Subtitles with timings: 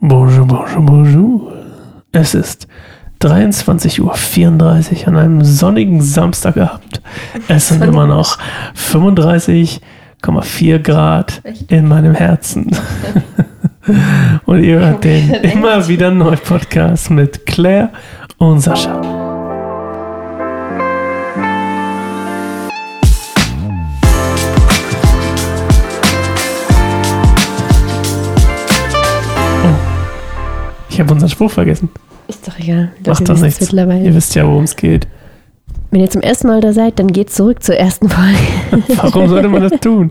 [0.00, 1.52] Bonjour, bonjour, bonjour.
[2.12, 2.68] Es ist
[3.20, 4.14] 23.34 Uhr
[5.08, 7.02] an einem sonnigen Samstagabend.
[7.48, 8.38] Es sind immer noch
[8.76, 12.70] 35,4 Grad in meinem Herzen.
[14.46, 17.90] Und ihr hört den immer wieder neu Podcast mit Claire
[18.36, 19.17] und Sascha.
[30.98, 31.90] Ich habe unseren Spruch vergessen.
[32.26, 32.90] Ist doch egal.
[33.06, 33.60] Macht doch nichts.
[33.60, 34.04] Mittlerweile.
[34.04, 35.06] Ihr wisst ja, worum es geht.
[35.92, 38.36] Wenn ihr zum ersten Mal da seid, dann geht zurück zur ersten Folge.
[38.96, 40.10] Warum sollte man das tun?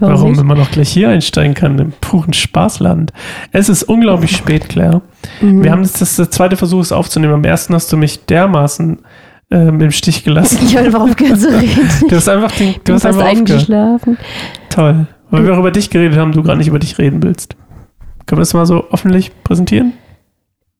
[0.00, 3.12] Warum Warum, wenn man auch gleich hier einsteigen kann, im puren Spaßland?
[3.52, 5.02] Es ist unglaublich spät, Claire.
[5.42, 5.62] Mhm.
[5.62, 7.34] Wir haben jetzt das, der zweite Versuch, es aufzunehmen.
[7.34, 9.00] Am ersten hast du mich dermaßen
[9.50, 10.60] ähm, im Stich gelassen.
[10.64, 11.90] Ich habe einfach aufgehört zu reden.
[12.08, 14.16] Du hast einfach, den, du hast einfach eingeschlafen.
[14.70, 15.08] Toll.
[15.30, 17.54] Weil wir auch über dich geredet haben, du gar nicht über dich reden willst.
[18.24, 19.92] Können wir das mal so öffentlich präsentieren?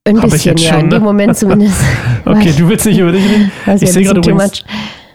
[0.07, 0.95] Ein Hab ich bisschen, jetzt ja, schon, in ne?
[0.97, 1.81] dem Moment zumindest.
[2.25, 3.51] Okay, du willst nicht über dich reden?
[3.67, 4.65] weiß Ich ja, sehe gerade übrigens,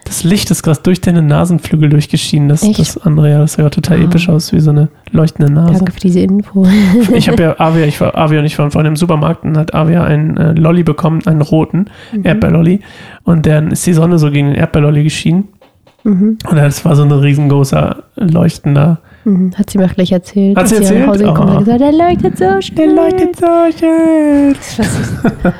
[0.04, 2.48] das Licht ist gerade durch deine Nasenflügel durchgeschienen.
[2.50, 2.78] Das, Echt?
[2.78, 4.04] das andere, ja, das sah ja total Ah.
[4.04, 5.72] episch aus, wie so eine leuchtende Nase.
[5.74, 6.66] Danke für diese Info.
[7.14, 9.74] Ich habe ja Avia, ich war Avia und ich waren vorhin im Supermarkt und hat
[9.74, 12.24] Avia einen äh, Lolli bekommen, einen roten Mhm.
[12.26, 12.80] Erdbeerlolli.
[13.24, 15.48] Und dann ist die Sonne so gegen den Erdbeerlolli geschienen.
[16.04, 16.36] Mhm.
[16.50, 18.98] Und das war so ein riesengroßer, leuchtender.
[19.24, 19.52] Mhm.
[19.56, 20.56] Hat sie mir auch gleich erzählt.
[20.56, 21.00] Hat sie erzählt?
[21.00, 21.52] nach Hause gekommen Oh.
[21.52, 22.60] hat gesagt, der leuchtet so so
[23.78, 24.54] schön.
[24.54, 25.22] Das war süß.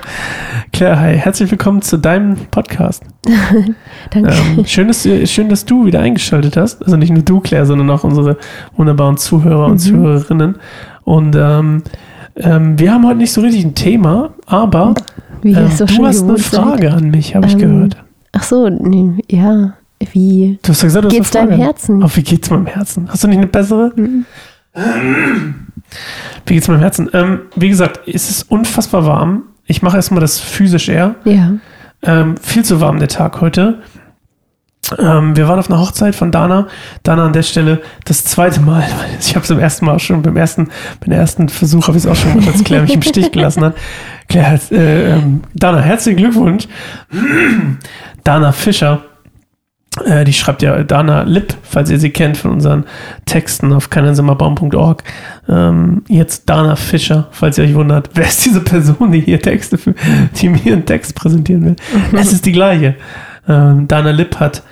[0.72, 3.04] Claire, hi, herzlich willkommen zu deinem Podcast.
[4.10, 4.32] Danke.
[4.56, 6.82] Ähm, schön, dass, du- schön, dass du wieder eingeschaltet hast.
[6.82, 8.36] Also nicht nur du, Claire, sondern auch unsere
[8.76, 9.78] wunderbaren Zuhörer und Mhm.
[9.78, 10.56] Zuhörerinnen.
[11.04, 11.82] Und ähm,
[12.36, 14.94] ähm, wir haben heute nicht so richtig ein Thema, aber
[15.44, 16.38] ähm, so du schön hast eine.
[16.38, 17.96] Frage an mich, habe ich Ähm, gehört.
[18.32, 19.74] Ach so, nee, ja.
[20.12, 21.58] Wie Du hast ja gesagt, du geht's deinem.
[21.58, 22.02] Herzen?
[22.02, 23.08] Oh, wie geht's meinem Herzen?
[23.10, 23.92] Hast du nicht eine bessere?
[23.94, 24.24] Mhm.
[26.46, 27.10] Wie geht's meinem Herzen?
[27.12, 29.44] Ähm, wie gesagt, es ist unfassbar warm.
[29.66, 31.14] Ich mache erstmal das physisch eher.
[31.24, 31.52] Ja.
[32.02, 33.80] Ähm, viel zu warm der Tag heute.
[34.98, 36.66] Ähm, wir waren auf einer Hochzeit von Dana.
[37.02, 38.84] Dana an der Stelle das zweite Mal.
[39.20, 40.68] Ich habe es beim ersten Mal schon, beim ersten,
[41.00, 43.64] beim ersten Versuch habe ich es auch schon gemacht, als Claire mich im Stich gelassen
[43.64, 43.76] hat.
[44.28, 46.66] Claire, äh, ähm, Dana, herzlichen Glückwunsch.
[48.24, 49.04] Dana Fischer.
[50.04, 52.84] Äh, die schreibt ja Dana Lipp, falls ihr sie kennt von unseren
[53.26, 55.04] Texten auf keineinsamerbaum.org.
[55.48, 59.76] Ähm, jetzt Dana Fischer, falls ihr euch wundert, wer ist diese Person, die hier Texte
[59.76, 59.94] für,
[60.36, 61.76] die mir einen Text präsentieren will?
[62.18, 62.96] Es ist die gleiche.
[63.46, 64.62] Ähm, Dana Lipp hat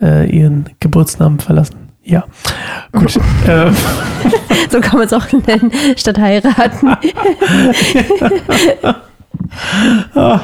[0.00, 1.76] äh, ihren Geburtsnamen verlassen.
[2.04, 2.24] Ja,
[2.92, 3.16] gut.
[3.48, 3.76] ähm,
[4.70, 6.96] So kann man es auch nennen, statt heiraten.
[10.14, 10.40] ah,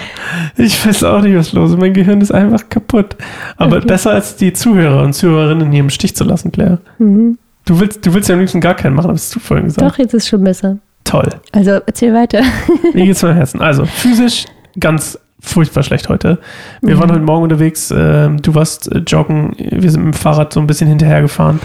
[0.56, 1.78] ich weiß auch nicht, was los ist.
[1.78, 3.16] Mein Gehirn ist einfach kaputt.
[3.56, 6.78] Aber besser als die Zuhörer und Zuhörerinnen hier im Stich zu lassen, Claire.
[6.98, 7.38] Mhm.
[7.64, 9.90] Du willst, du willst ja am liebsten gar keinen machen, hast du vorhin gesagt.
[9.90, 10.78] Doch, jetzt ist schon besser.
[11.04, 11.28] Toll.
[11.52, 12.42] Also erzähl weiter.
[12.94, 13.60] Mir geht's meinem Herzen.
[13.60, 14.46] Also, physisch
[14.78, 16.38] ganz furchtbar schlecht heute.
[16.82, 17.00] Wir Mhm.
[17.00, 17.92] waren heute Morgen unterwegs.
[17.96, 19.54] ähm, du warst äh, joggen.
[19.58, 21.60] Wir sind mit dem Fahrrad so ein bisschen hinterhergefahren.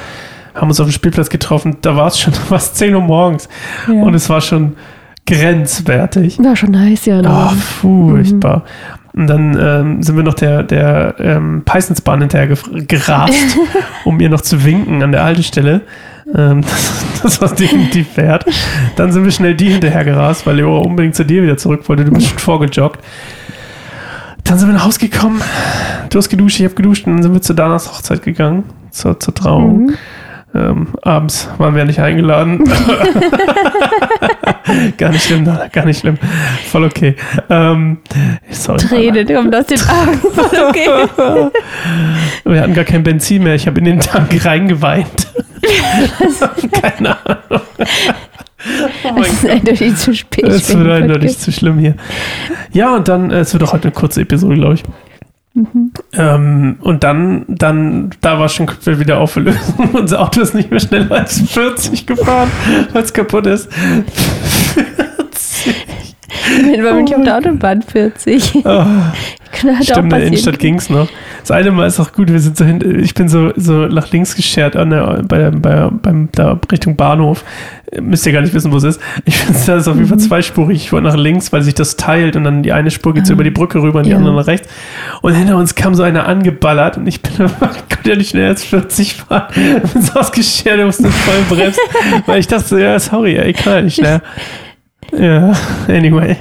[0.56, 1.78] Haben uns auf dem Spielplatz getroffen.
[1.82, 3.50] Da war es schon fast 10 Uhr morgens.
[3.88, 3.94] Ja.
[4.04, 4.76] Und es war schon
[5.26, 6.40] grenzwertig.
[6.40, 7.20] War schon heiß, ja.
[7.20, 7.50] Oh, ne?
[7.60, 8.64] furchtbar.
[9.14, 12.56] Und dann ähm, sind wir noch der, der ähm, Peissensbahn hinterher
[12.88, 13.58] gerast,
[14.06, 15.82] um ihr noch zu winken an der Haltestelle.
[16.36, 16.62] Ähm,
[17.22, 18.46] das, das war definitiv wert.
[18.96, 22.06] Dann sind wir schnell die hinterher gerast, weil Leora unbedingt zu dir wieder zurück wollte.
[22.06, 23.00] Du bist schon vorgejoggt.
[24.44, 25.42] Dann sind wir nach Hause gekommen.
[26.10, 29.20] Du hast geduscht, ich habe geduscht und dann sind wir zu Danas Hochzeit gegangen, zur,
[29.20, 29.86] zur Trauung.
[29.86, 29.94] Mhm.
[30.56, 32.64] Ähm, abends waren wir nicht eingeladen.
[34.98, 36.20] gar nicht schlimm, gar nicht schlimm.
[36.70, 37.16] Voll okay.
[37.50, 37.98] Ähm,
[38.52, 38.78] sorry.
[38.78, 40.20] Tränen kommen aus den Augen.
[40.34, 40.88] Voll okay.
[42.46, 43.56] Wir hatten gar kein Benzin mehr.
[43.56, 45.28] Ich habe in den Tank reingeweint.
[46.82, 47.62] Keine Ahnung.
[49.04, 50.46] Oh Es ist eindeutig zu spät.
[50.46, 51.96] Es wird eindeutig zu schlimm hier.
[52.72, 54.84] Ja, und dann, äh, es wird auch heute eine kurze Episode, glaube ich.
[55.56, 55.92] Mhm.
[56.14, 59.90] Ähm, und dann, dann, da war schon komplett wieder Auflösung.
[59.94, 62.50] Unser Auto ist nicht mehr schneller als 40 gefahren,
[62.92, 63.72] weil es kaputt ist.
[63.72, 65.76] 40.
[66.58, 68.66] Wenn man nicht auf der Autobahn 40.
[68.66, 70.26] Oh, halt stimmt, in der.
[70.26, 71.08] Innenstadt ging es noch.
[71.42, 74.12] Das eine Mal ist auch gut, wir sind so hin, ich bin so, so nach
[74.12, 77.44] links geschert an der, bei, bei, beim, da Richtung Bahnhof.
[78.02, 79.02] Müsst ihr gar nicht wissen, wo es ist.
[79.26, 80.22] Ich finde, ist auf jeden Fall Mhm.
[80.22, 80.78] zweispurig.
[80.78, 83.34] Ich wollte nach links, weil sich das teilt und dann die eine Spur geht so
[83.34, 83.36] Ah.
[83.36, 84.18] über die Brücke rüber und die Ja.
[84.18, 84.68] andere nach rechts.
[85.22, 88.48] Und hinter uns kam so einer angeballert und ich bin, ich konnte ja nicht schneller
[88.50, 89.44] als 40 fahren.
[89.84, 91.80] Ich bin so ausgeschert und musste voll bremsen,
[92.26, 94.22] weil ich dachte ja, sorry, ey, ich kann ja nicht schneller.
[95.16, 95.52] Ja,
[95.88, 96.38] anyway.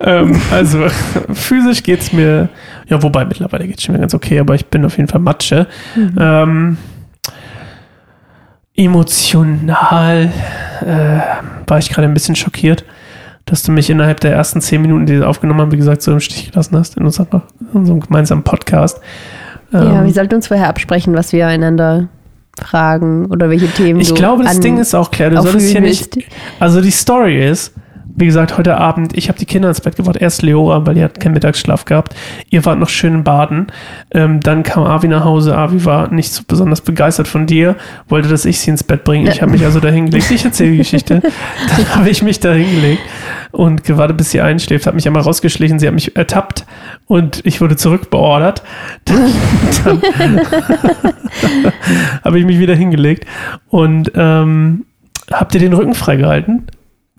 [0.00, 0.86] Ähm, also,
[1.32, 2.48] physisch geht's mir,
[2.88, 5.68] ja, wobei mittlerweile geht's schon wieder ganz okay, aber ich bin auf jeden Fall Matsche.
[6.18, 6.76] Ähm,
[8.84, 10.32] emotional
[10.80, 11.20] äh,
[11.66, 12.84] war ich gerade ein bisschen schockiert.
[13.46, 16.12] dass du mich innerhalb der ersten zehn Minuten, die wir aufgenommen haben, wie gesagt, so
[16.12, 19.00] im Stich gelassen hast in, unserer, in unserem gemeinsamen Podcast.
[19.72, 22.08] Ja, Ähm, wir sollten uns vorher absprechen, was wir einander
[22.60, 25.30] fragen oder welche Themen ich glaube, das Ding ist auch klar.
[25.30, 26.18] Du solltest hier nicht.
[26.60, 27.72] Also die Story ist,
[28.16, 30.16] wie gesagt, heute Abend, ich habe die Kinder ins Bett gebracht.
[30.16, 32.14] Erst Leora, weil die hat keinen Mittagsschlaf gehabt.
[32.50, 33.68] Ihr wart noch schön in Baden.
[34.10, 35.56] Ähm, dann kam Avi nach Hause.
[35.56, 37.76] Avi war nicht so besonders begeistert von dir,
[38.08, 39.30] wollte, dass ich sie ins Bett bringe.
[39.30, 40.30] Ich habe mich also da hingelegt.
[40.30, 41.20] Ich erzähle die Geschichte.
[41.76, 43.02] Dann habe ich mich da hingelegt
[43.52, 44.86] und gewartet, bis sie einschläft.
[44.86, 45.78] Habe mich einmal rausgeschlichen.
[45.78, 46.66] Sie hat mich ertappt
[47.06, 48.62] und ich wurde zurückbeordert.
[49.04, 49.32] Dann,
[49.84, 50.40] dann
[52.24, 53.24] habe ich mich wieder hingelegt
[53.68, 54.84] und ähm,
[55.32, 56.66] habt ihr den Rücken freigehalten,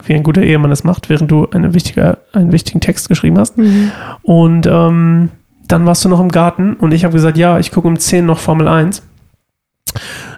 [0.06, 3.58] wie ein guter Ehemann das macht, während du eine wichtige, einen wichtigen Text geschrieben hast.
[3.58, 3.92] Mhm.
[4.24, 5.30] Und ähm,
[5.68, 8.26] dann warst du noch im Garten und ich habe gesagt, ja, ich gucke um 10
[8.26, 9.04] noch Formel 1.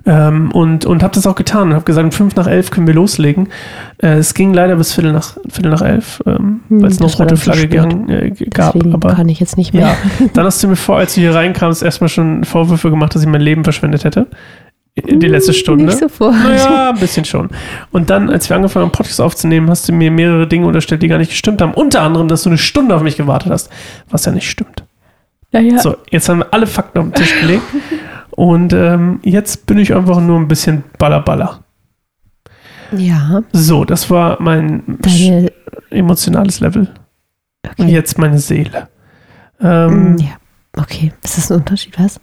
[0.06, 2.88] Ähm, und und habe das auch getan und habe gesagt, um 5 nach 11 können
[2.88, 3.48] wir loslegen.
[4.00, 7.18] Äh, es ging leider bis Viertel nach, Viertel nach 11, ähm, Hm, weil es noch
[7.20, 8.74] rote Flagge gegangen, äh, gab.
[8.74, 9.96] Deswegen Aber kann ich jetzt nicht mehr.
[10.20, 13.22] ja, dann hast du mir vor, als du hier reinkamst, erstmal schon Vorwürfe gemacht, dass
[13.22, 14.28] ich mein Leben verschwendet hätte.
[14.96, 15.86] Die letzte Stunde.
[15.86, 16.36] Nicht sofort.
[16.36, 17.50] Naja, ein bisschen schon.
[17.92, 21.08] Und dann, als wir angefangen haben, Podcast aufzunehmen, hast du mir mehrere Dinge unterstellt, die
[21.08, 21.74] gar nicht gestimmt haben.
[21.74, 23.72] Unter anderem, dass du eine Stunde auf mich gewartet hast,
[24.10, 24.84] was ja nicht stimmt.
[25.52, 27.64] Naja, So, jetzt haben wir alle Fakten auf den Tisch gelegt.
[28.32, 31.64] Und ähm, jetzt bin ich einfach nur ein bisschen ballerballer.
[32.92, 33.42] ja.
[33.52, 35.52] So, das war mein Deine,
[35.90, 36.88] emotionales Level.
[37.78, 37.92] Und okay.
[37.92, 38.90] jetzt meine Seele.
[39.62, 40.38] Ähm, Mm, ja.
[40.78, 42.20] Okay, ist das ein Unterschied, was?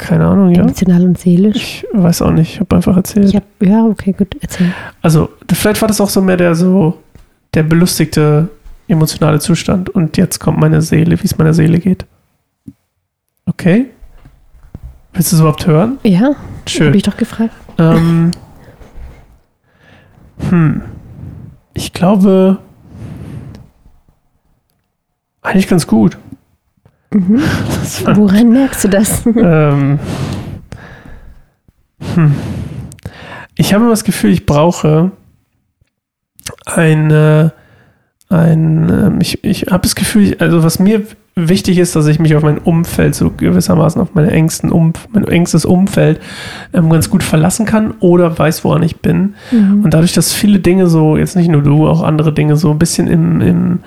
[0.00, 0.62] Keine Ahnung, ja.
[0.62, 1.56] Emotional und seelisch?
[1.56, 3.34] Ich weiß auch nicht, ich habe einfach erzählt.
[3.34, 4.72] Hab, ja, okay, gut, erzähl.
[5.02, 6.98] Also, vielleicht war das auch so mehr der so,
[7.52, 8.48] der belustigte
[8.88, 9.90] emotionale Zustand.
[9.90, 12.06] Und jetzt kommt meine Seele, wie es meiner Seele geht.
[13.44, 13.90] Okay?
[15.12, 15.98] Willst du es überhaupt hören?
[16.02, 16.94] Ja, hab Schön.
[16.94, 17.52] ich doch gefragt.
[17.76, 18.30] Ähm,
[20.48, 20.80] hm.
[21.74, 22.56] Ich glaube,
[25.42, 26.16] eigentlich ganz gut.
[27.12, 27.40] Mhm.
[28.04, 29.26] War, Woran merkst du das?
[29.26, 29.98] ähm,
[32.14, 32.34] hm.
[33.56, 35.10] Ich habe immer das Gefühl, ich brauche
[36.66, 37.52] eine,
[38.28, 41.02] ein, ähm, ich, ich habe das Gefühl, also was mir
[41.34, 45.26] wichtig ist, dass ich mich auf mein Umfeld, so gewissermaßen auf meine engsten um, mein
[45.26, 46.20] engstes Umfeld
[46.72, 49.34] ähm, ganz gut verlassen kann oder weiß, woran ich bin.
[49.50, 49.84] Mhm.
[49.84, 52.78] Und dadurch, dass viele Dinge so, jetzt nicht nur du, auch andere Dinge so ein
[52.78, 53.78] bisschen im, im,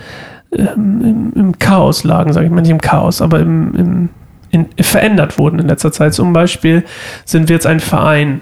[0.55, 4.09] ähm, im, im Chaos lagen, sage ich mal nicht im Chaos, aber im, im
[4.53, 6.13] in, verändert wurden in letzter Zeit.
[6.13, 6.83] Zum Beispiel
[7.25, 8.41] sind wir jetzt ein Verein,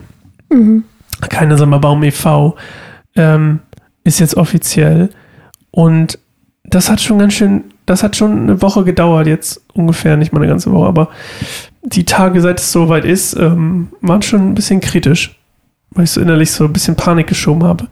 [0.49, 0.83] Mhm.
[1.29, 2.55] keine Sommerbaum e.V.,
[3.15, 3.59] ähm,
[4.03, 5.09] ist jetzt offiziell.
[5.71, 6.19] Und
[6.65, 10.39] das hat schon ganz schön, das hat schon eine Woche gedauert, jetzt ungefähr, nicht mal
[10.39, 11.09] eine ganze Woche, aber
[11.83, 15.39] die Tage, seit es soweit ist, ähm, waren schon ein bisschen kritisch,
[15.91, 17.87] weil ich so innerlich so ein bisschen Panik geschoben habe,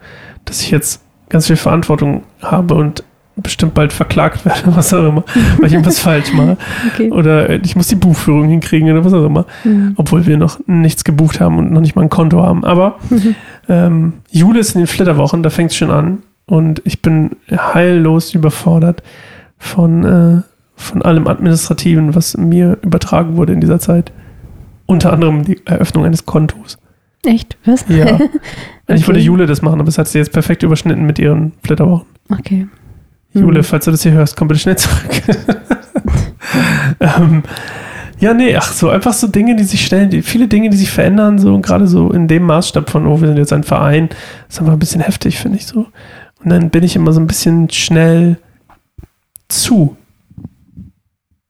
[0.45, 3.03] dass ich jetzt ganz viel Verantwortung habe und
[3.41, 5.23] bestimmt bald verklagt werde, was auch immer,
[5.57, 6.57] weil ich irgendwas falsch mache.
[6.93, 7.11] Okay.
[7.11, 9.93] Oder ich muss die Buchführung hinkriegen oder was auch immer Mhm.
[9.97, 12.63] obwohl wir noch nichts gebucht haben und noch nicht mal ein Konto haben.
[12.65, 13.35] Aber Mhm.
[13.67, 18.33] ähm, Jule ist in den Flitterwochen, da fängt es schon an und ich bin heillos
[18.33, 19.03] überfordert
[19.57, 20.41] von, äh,
[20.75, 24.11] von allem Administrativen, was mir übertragen wurde in dieser Zeit.
[24.85, 26.77] Unter anderem die Eröffnung eines Kontos.
[27.25, 27.57] Echt?
[27.65, 27.85] Was?
[27.89, 28.17] Ja.
[28.91, 29.05] Okay.
[29.05, 32.07] wollte Jule das machen, aber es hat sie jetzt perfekt überschnitten mit ihren Flitterwochen.
[32.31, 32.67] Okay.
[33.33, 33.63] Jule, Mhm.
[33.63, 35.21] falls du das hier hörst, komm bitte schnell zurück.
[36.99, 37.43] ähm,
[38.19, 40.91] ja, nee, ach so, einfach so Dinge, die sich stellen, die, viele Dinge, die sich
[40.91, 44.09] verändern, so und gerade so in dem Maßstab von, oh, wir sind jetzt ein Verein,
[44.49, 45.85] ist einfach ein bisschen heftig, finde ich so.
[46.43, 48.37] Und dann bin ich immer so ein bisschen schnell
[49.47, 49.95] zu.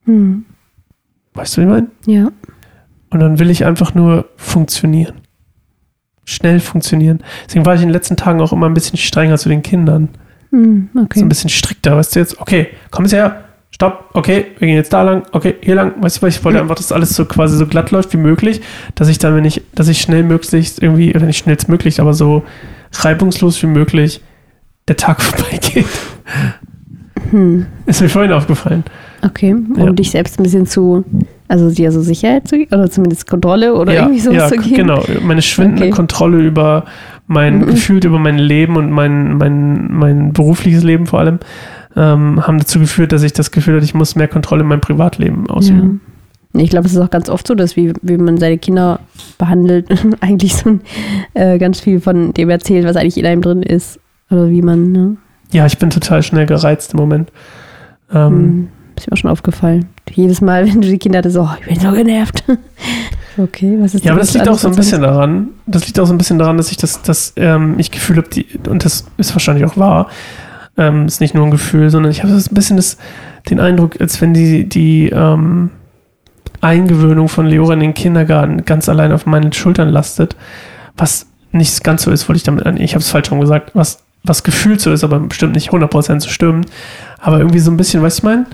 [0.05, 0.45] Mhm.
[1.33, 1.87] Weißt du, wie ich meine?
[2.05, 2.29] Ja.
[3.11, 5.15] Und dann will ich einfach nur funktionieren.
[6.25, 7.23] Schnell funktionieren.
[7.47, 10.09] Deswegen war ich in den letzten Tagen auch immer ein bisschen strenger zu den Kindern.
[10.51, 10.57] So
[11.01, 11.19] Okay.
[11.21, 14.91] ein bisschen strikter, weißt du jetzt, okay, komm jetzt her, stopp, okay, wir gehen jetzt
[14.91, 17.67] da lang, okay, hier lang, weißt du, ich wollte einfach, dass alles so quasi so
[17.67, 18.61] glatt läuft wie möglich,
[18.95, 22.43] dass ich dann, wenn ich, dass ich schnell möglichst irgendwie, oder nicht schnellstmöglich, aber so
[22.93, 24.21] reibungslos wie möglich
[24.87, 25.85] der Tag vorbeigeht.
[27.31, 27.65] Hm.
[27.85, 28.83] Ist mir vorhin aufgefallen.
[29.23, 29.53] Okay.
[29.53, 29.91] Um Ja.
[29.91, 31.03] dich selbst ein bisschen zu,
[31.47, 34.55] also dir so Sicherheit zu geben, oder zumindest Kontrolle oder ja, irgendwie sowas ja, zu
[34.57, 34.75] geben.
[34.75, 35.03] genau.
[35.21, 35.91] Meine schwindende Okay.
[35.91, 36.85] Kontrolle über
[37.29, 37.65] mein, Mhm.
[37.67, 41.39] gefühlt über mein Leben und mein, mein, mein berufliches Leben vor allem,
[41.95, 44.81] ähm, haben dazu geführt, dass ich das Gefühl hatte, ich muss mehr Kontrolle in meinem
[44.81, 46.01] Privatleben ausüben.
[46.53, 46.61] Ja.
[46.61, 48.99] Ich glaube, es ist auch ganz oft so, dass wie, wie man seine Kinder
[49.37, 49.87] behandelt,
[50.21, 50.79] eigentlich so
[51.35, 53.99] äh, ganz viel von dem erzählt, was eigentlich in einem drin ist.
[54.31, 55.17] Oder wie man, ne?
[55.51, 57.31] Ja, ich bin total schnell gereizt im Moment.
[58.11, 59.85] Ähm, Hm, ist mir auch schon aufgefallen.
[60.11, 62.43] Jedes Mal, wenn du die Kinder hattest, so, oh, ich bin so genervt.
[63.39, 65.49] Okay, was ist Ja, aber das liegt auch so ein bisschen daran.
[65.65, 68.29] Das liegt auch so ein bisschen daran, dass ich das, das ähm, ich Gefühl habe,
[68.29, 70.07] die, und das ist wahrscheinlich auch wahr,
[70.77, 72.97] Ähm, ist nicht nur ein Gefühl, sondern ich habe so ein bisschen das,
[73.49, 75.71] den Eindruck, als wenn die, die ähm,
[76.61, 80.35] Eingewöhnung von Leora in den Kindergarten ganz allein auf meinen Schultern lastet.
[80.97, 82.77] Was nicht ganz so ist, wollte ich damit an.
[82.77, 86.19] Ich habe es falsch schon gesagt, was, was gefühlt so ist, aber bestimmt nicht 100%
[86.21, 86.67] so stimmt.
[87.19, 88.45] Aber irgendwie so ein bisschen, weißt du, ich meine?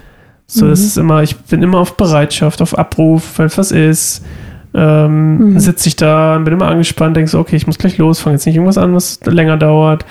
[0.47, 0.69] So, Mhm.
[0.69, 4.23] das ist immer, ich bin immer auf Bereitschaft, auf Abruf, wenn was ist.
[4.75, 5.59] Ähm, Mhm.
[5.59, 8.45] Sitze ich da, bin immer angespannt, denke so, okay, ich muss gleich los, fange jetzt
[8.45, 10.03] nicht irgendwas an, was länger dauert.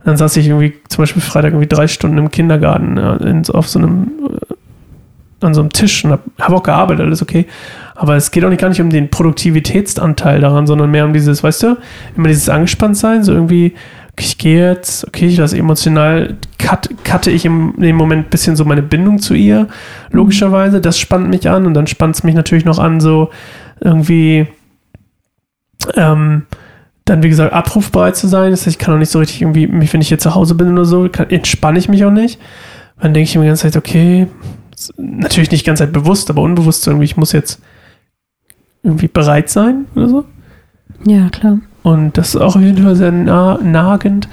[0.00, 3.42] Und dann saß ich irgendwie, zum Beispiel Freitag, irgendwie drei Stunden im Kindergarten, ja, in,
[3.50, 7.46] auf so einem, äh, an so einem Tisch und habe hab auch gearbeitet, alles okay.
[7.94, 11.42] Aber es geht auch nicht gar nicht um den Produktivitätsanteil daran, sondern mehr um dieses,
[11.42, 11.76] weißt du,
[12.16, 13.74] immer dieses Angespanntsein, so irgendwie,
[14.12, 18.30] okay, ich gehe jetzt, okay, ich lasse emotional, cut, cutte ich im, dem Moment ein
[18.30, 19.68] bisschen so meine Bindung zu ihr,
[20.10, 23.30] logischerweise, das spannt mich an und dann spannt es mich natürlich noch an, so
[23.80, 24.46] irgendwie,
[25.94, 26.46] ähm,
[27.04, 28.50] dann wie gesagt, abrufbereit zu sein.
[28.50, 30.72] Das heißt, ich kann auch nicht so richtig irgendwie, wenn ich hier zu Hause bin
[30.72, 32.40] oder so, kann, entspanne ich mich auch nicht.
[33.00, 34.26] Dann denke ich mir die ganze Zeit, okay,
[34.96, 37.60] natürlich nicht die ganze Zeit bewusst, aber unbewusst irgendwie, ich muss jetzt
[38.82, 40.24] irgendwie bereit sein oder so.
[41.04, 41.58] Ja, klar.
[41.82, 44.28] Und das ist auch auf jeden Fall sehr nah, nagend.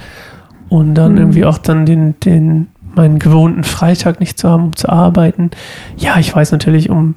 [0.68, 1.18] Und dann Mhm.
[1.18, 5.50] irgendwie auch dann den, den, meinen gewohnten Freitag nicht zu haben, um zu arbeiten.
[5.96, 7.16] Ja, ich weiß natürlich, um,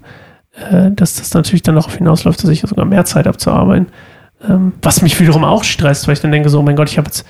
[0.72, 3.88] äh, dass das natürlich dann darauf hinausläuft, dass ich sogar mehr Zeit habe zu arbeiten.
[4.48, 6.98] Ähm, was mich wiederum auch stresst, weil ich dann denke so, oh mein Gott, ich
[6.98, 7.26] habe jetzt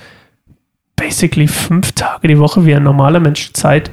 [0.95, 3.91] basically fünf Tage die Woche wie ein normaler Mensch Zeit,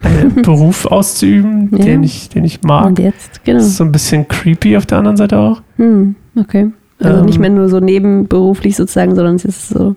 [0.00, 1.84] einen Beruf auszuüben, Ja.
[1.84, 2.86] den, ich, den ich mag.
[2.86, 3.58] Und jetzt, genau.
[3.58, 5.62] Das ist so ein bisschen creepy auf der anderen Seite auch.
[5.76, 6.72] Hm, okay.
[7.00, 9.94] Also Ähm, nicht mehr nur so nebenberuflich sozusagen, sondern es ist so,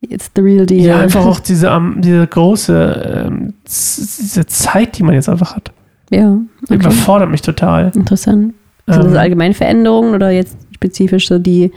[0.00, 0.80] it's the real deal.
[0.84, 5.72] Ja, einfach auch diese, ähm, diese große, ähm, diese Zeit, die man jetzt einfach hat.
[6.10, 6.74] Ja, okay.
[6.74, 7.90] Überfordert mich total.
[7.94, 8.54] Interessant.
[8.86, 11.72] Sind das Ähm, allgemeine Veränderungen oder jetzt spezifisch so die,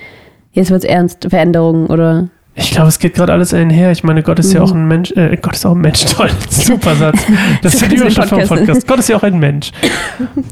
[0.54, 2.30] jetzt wird's ernst, Veränderungen oder?
[2.56, 3.92] ich glaube, es geht gerade alles einher.
[3.92, 4.66] Ich meine, Gott ist ja Mhm.
[4.66, 5.12] auch ein Mensch.
[5.14, 6.04] Äh, Gott ist auch ein Mensch.
[6.14, 6.30] Toll.
[6.50, 7.20] Super Satz.
[7.64, 8.88] Das ist ja die Überschrift vom Podcast Podcast.
[8.88, 9.72] Gott ist ja auch ein Mensch.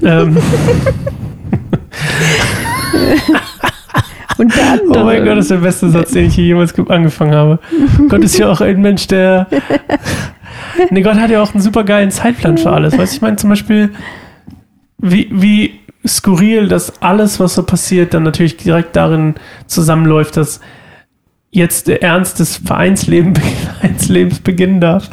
[0.04, 0.38] ähm,
[4.38, 5.02] Und der andere.
[5.02, 7.60] oh mein Gott, das ist der beste Satz, den ich hier jemals ge- angefangen habe.
[8.10, 9.48] Gott ist ja auch ein Mensch, der.
[10.92, 12.98] Nee, Gott hat ja auch einen super geilen Zeitplan für alles.
[12.98, 13.90] Weißt du, ich meine zum Beispiel,
[15.00, 20.60] wie, wie skurril, dass alles, was so passiert, dann natürlich direkt darin zusammenläuft, dass
[21.52, 23.34] jetzt der Ernst des Vereinsleben,
[23.80, 25.10] Vereinslebens beginnen darf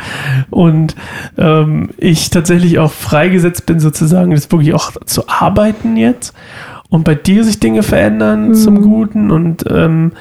[0.50, 0.94] und
[1.38, 6.34] ähm, ich tatsächlich auch freigesetzt bin, sozusagen, das wirklich auch zu arbeiten jetzt
[6.94, 8.54] und bei dir sich Dinge verändern Mhm.
[8.54, 10.12] zum Guten und, ähm,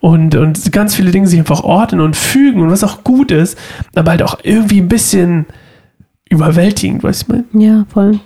[0.00, 3.58] und, und ganz viele Dinge sich einfach ordnen und fügen und was auch gut ist,
[3.94, 5.44] aber halt auch irgendwie ein bisschen
[6.30, 7.64] überwältigend, weißt du, ich meine?
[7.66, 8.18] Ja, voll.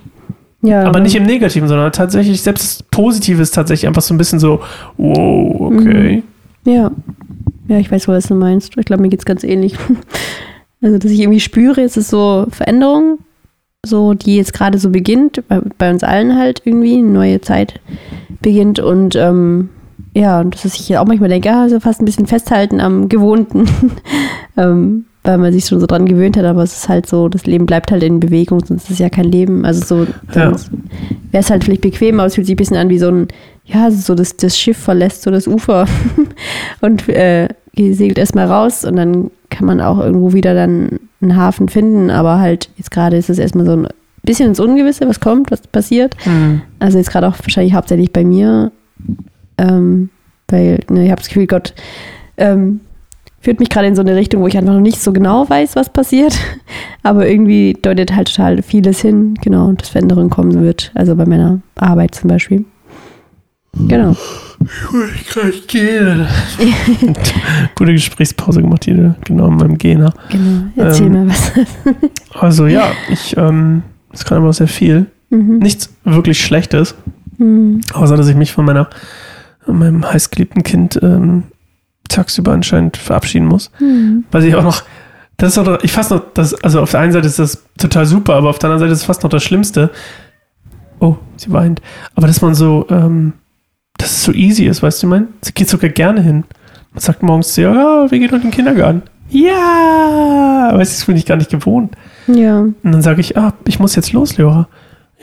[0.62, 4.18] Ja, Aber nicht im Negativen, sondern tatsächlich, selbst das Positive ist tatsächlich einfach so ein
[4.18, 4.60] bisschen so,
[4.96, 6.22] wow, okay.
[6.64, 6.92] Ja.
[7.66, 8.76] Ja, ich weiß, was du meinst.
[8.78, 9.76] Ich glaube, mir geht's ganz ähnlich.
[10.82, 13.18] Also, dass ich irgendwie spüre, es ist so Veränderung,
[13.86, 17.80] so die jetzt gerade so beginnt, bei, bei uns allen halt irgendwie, eine neue Zeit
[18.42, 19.70] beginnt und ähm,
[20.14, 23.66] ja, und dass ich auch manchmal denke, ja, also fast ein bisschen festhalten am Gewohnten,
[24.56, 27.44] ähm, weil man sich schon so dran gewöhnt hat, aber es ist halt so, das
[27.46, 29.64] Leben bleibt halt in Bewegung, sonst ist es ja kein Leben.
[29.66, 30.52] Also so, Ja.
[30.52, 30.58] wäre
[31.32, 33.28] es halt vielleicht bequem, aber es fühlt sich ein bisschen an wie so ein,
[33.66, 35.86] ja, so das, das Schiff verlässt so das Ufer
[36.80, 41.68] und äh, segelt erstmal raus und dann kann man auch irgendwo wieder dann einen Hafen
[41.68, 43.88] finden, aber halt jetzt gerade ist es erstmal so ein
[44.22, 46.14] bisschen ins Ungewisse, was kommt, was passiert.
[46.24, 46.62] Hm.
[46.78, 48.72] Also jetzt gerade auch wahrscheinlich hauptsächlich bei mir,
[49.58, 50.10] ähm,
[50.48, 51.74] weil ne, ich habe das Gefühl, Gott
[52.36, 52.80] ähm,
[53.40, 55.76] führt mich gerade in so eine Richtung, wo ich einfach noch nicht so genau weiß,
[55.76, 56.36] was passiert,
[57.02, 61.60] aber irgendwie deutet halt total vieles hin, genau, dass Veränderung kommen wird, also bei meiner
[61.76, 62.64] Arbeit zum Beispiel.
[63.88, 64.16] Genau.
[65.14, 66.26] Ich kann nicht gehen.
[67.74, 70.12] Gute Gesprächspause gemacht hier, genau in meinem Gena.
[70.30, 70.62] Genau.
[70.76, 71.52] Erzähl Ähm, mal was.
[72.40, 75.06] Also ja, ich, ähm, das kann aber sehr viel.
[75.30, 75.58] Mhm.
[75.58, 76.94] Nichts wirklich Schlechtes,
[77.38, 77.82] Mhm.
[77.92, 78.88] außer dass ich mich von meiner,
[79.66, 81.44] meinem heißgeliebten Kind ähm,
[82.08, 83.70] tagsüber anscheinend verabschieden muss.
[83.78, 84.24] Mhm.
[84.30, 84.82] Weil ich auch noch,
[85.36, 88.06] das ist auch, ich fast noch, das, also auf der einen Seite ist das total
[88.06, 89.90] super, aber auf der anderen Seite ist es fast noch das Schlimmste.
[90.98, 91.82] Oh, sie weint.
[92.14, 93.34] Aber dass man so, ähm,
[94.06, 95.28] dass es so easy ist, weißt du, ich mein?
[95.42, 96.44] Sie geht sogar gerne hin.
[96.92, 99.02] Man sagt morgens zu ihr, ja, wir gehen heute in den Kindergarten.
[99.30, 101.96] Ja, weißt du, das bin ich gar nicht gewohnt.
[102.28, 102.60] Ja.
[102.60, 104.68] Und dann sage ich, ah, ich muss jetzt los, Leora.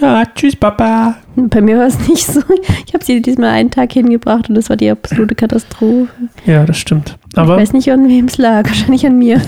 [0.02, 1.16] Ja, tschüss, Papa.
[1.38, 2.42] Bei mir war es nicht so.
[2.86, 6.10] Ich habe sie diesmal einen Tag hingebracht und das war die absolute Katastrophe.
[6.46, 7.18] Ja, das stimmt.
[7.32, 8.66] ich Aber weiß nicht, an wem es lag.
[8.68, 9.42] Wahrscheinlich an mir.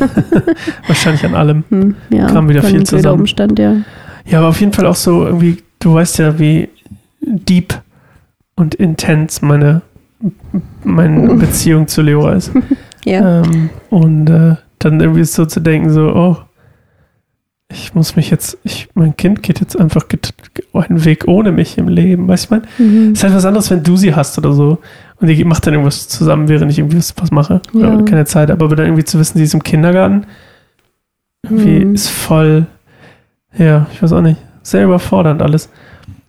[0.88, 1.66] wahrscheinlich an allem.
[1.70, 3.20] Hm, ja, Kam wieder viel zusammen.
[3.22, 3.76] Umstand, ja.
[4.26, 6.70] Ja, aber auf jeden Fall auch so irgendwie, du weißt ja, wie
[7.20, 7.74] deep
[8.56, 9.82] und intens meine,
[10.84, 12.52] meine Beziehung zu Leora ist.
[13.08, 13.44] Ja.
[13.44, 16.38] Ähm, und äh, dann irgendwie so zu denken, so, oh,
[17.72, 20.06] ich muss mich jetzt, ich, mein Kind geht jetzt einfach
[20.74, 22.90] einen Weg ohne mich im Leben, weißt du, ich meine?
[22.90, 23.14] Mhm.
[23.14, 24.80] Ist halt was anderes, wenn du sie hast oder so
[25.22, 27.62] und die macht dann irgendwas zusammen, während ich irgendwie was was mache.
[27.74, 27.94] Ja.
[27.94, 30.26] Oder keine Zeit, aber dann irgendwie zu wissen, sie ist im Kindergarten,
[31.44, 31.94] irgendwie Mhm.
[31.94, 32.66] ist voll,
[33.56, 35.70] ja, ich weiß auch nicht, sehr überfordernd alles.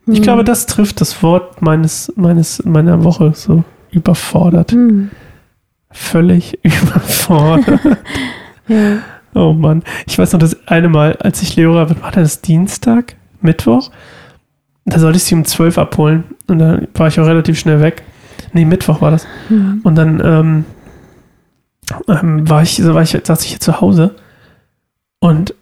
[0.07, 4.73] Ich glaube, das trifft das Wort meines, meines, meiner Woche so überfordert.
[4.73, 5.11] Mhm.
[5.91, 7.81] Völlig überfordert.
[8.69, 8.99] Ja.
[9.33, 9.85] oh Mann.
[10.09, 13.15] Ich weiß noch, das eine Mal, als ich Leora, war das, Dienstag?
[13.41, 13.93] Mittwoch?
[14.87, 16.25] Da sollte ich sie um 12 abholen.
[16.49, 18.03] Und dann war ich auch relativ schnell weg.
[18.55, 19.25] Nee, Mittwoch war das.
[19.49, 19.83] Mhm.
[19.85, 20.65] Und dann ähm,
[22.09, 24.17] ähm, war ich, so war ich, saß ich hier zu Hause
[25.21, 25.55] und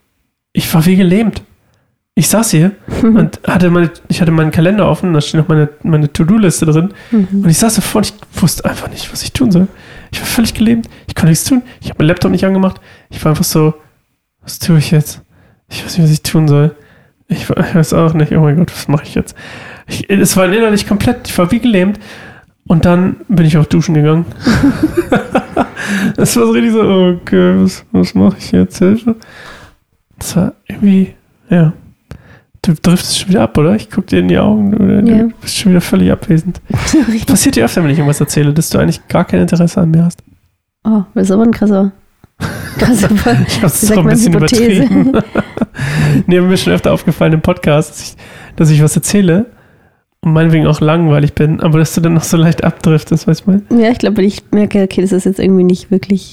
[0.53, 1.41] ich war wie gelähmt.
[2.17, 2.71] Ich saß hier
[3.03, 6.93] und hatte meine, ich hatte meinen Kalender offen, da steht noch meine, meine To-Do-Liste drin.
[7.11, 7.43] Mhm.
[7.43, 9.67] Und ich saß davor und ich wusste einfach nicht, was ich tun soll.
[10.11, 10.87] Ich war völlig gelähmt.
[11.07, 11.61] Ich konnte nichts tun.
[11.81, 12.79] Ich habe meinen Laptop nicht angemacht.
[13.09, 13.73] Ich war einfach so,
[14.41, 15.21] was tue ich jetzt?
[15.67, 16.73] Ich weiß nicht, was ich tun soll.
[17.27, 18.31] Ich, weiß auch nicht.
[18.31, 19.35] Oh mein Gott, was mache ich jetzt?
[19.87, 21.99] Ich, es war innerlich komplett, ich war wie gelähmt.
[22.65, 24.25] Und dann bin ich auf Duschen gegangen.
[26.15, 26.81] das war so richtig so,
[27.21, 28.77] okay, was, was mache ich jetzt?
[28.79, 29.15] Hilfe.
[30.17, 31.13] Das war irgendwie,
[31.49, 31.73] ja.
[32.65, 33.75] Du driftest schon wieder ab, oder?
[33.75, 34.73] Ich gucke dir in die Augen.
[34.73, 35.23] Oder Ja.
[35.23, 36.61] Du bist schon wieder völlig abwesend.
[36.69, 39.91] Das passiert dir öfter, wenn ich irgendwas erzähle, dass du eigentlich gar kein Interesse an
[39.91, 40.23] mir hast.
[40.83, 41.91] Oh, das ist aber ein krasser.
[42.77, 44.83] Ich habe es Wie so sagt ein bisschen Hypothese?
[44.83, 45.21] übertrieben.
[46.27, 48.15] nee, mir ist schon öfter aufgefallen im Podcast, dass ich,
[48.57, 49.45] dass ich was erzähle
[50.21, 53.51] und meinetwegen auch langweilig bin, aber dass du dann noch so leicht abdriftest, weißt du
[53.51, 53.61] mal?
[53.81, 56.31] Ja, ich glaube, wenn ich merke, okay, das ist jetzt irgendwie nicht wirklich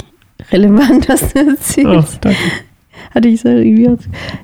[0.51, 2.19] relevant, was du Oh, erzählst.
[2.25, 2.39] danke.
[3.15, 3.89] Hatte ich so irgendwie.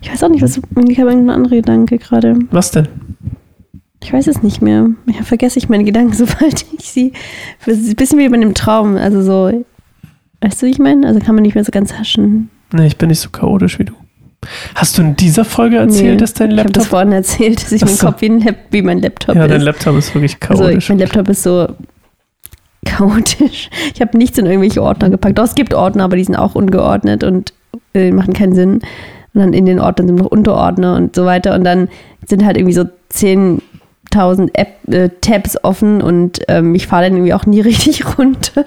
[0.00, 0.56] Ich weiß auch nicht, was.
[0.58, 0.62] Ich
[0.98, 2.38] habe irgendeinen anderen Gedanke gerade.
[2.50, 2.86] Was denn?
[4.02, 4.88] Ich weiß es nicht mehr.
[5.06, 7.12] Ja, vergesse ich meine Gedanken, sobald ich sie.
[7.66, 8.96] Ein bisschen wie bei einem Traum.
[8.96, 9.64] Also so.
[10.40, 11.06] Weißt du, wie ich meine?
[11.06, 12.50] Also kann man nicht mehr so ganz haschen.
[12.72, 13.94] Nee, ich bin nicht so chaotisch wie du.
[14.76, 16.90] Hast du in dieser Folge erzählt, Nee, dass dein Ich habe das Laptop.
[16.90, 17.98] vorhin erzählt, dass ich Ach mein.
[17.98, 19.50] Kopf wie, ein Lap wie mein Laptop Ja, ist.
[19.50, 20.88] dein Laptop ist wirklich also chaotisch.
[20.90, 21.66] mein Laptop ist so
[22.84, 23.70] chaotisch.
[23.94, 25.38] Ich habe nichts in irgendwelche Ordner gepackt.
[25.38, 27.52] Doch, es gibt Ordner, aber die sind auch ungeordnet und
[27.94, 28.74] äh, machen keinen Sinn.
[29.34, 31.54] Und dann in den Ordnern sind noch Unterordner und so weiter.
[31.54, 31.88] Und dann
[32.26, 37.34] sind halt irgendwie so 10.000 App, äh, Tabs offen und ähm, ich fahre dann irgendwie
[37.34, 38.64] auch nie richtig runter.